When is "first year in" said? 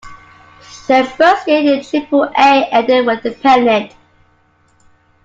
1.03-1.83